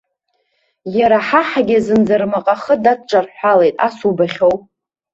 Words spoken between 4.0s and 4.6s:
убахьоу!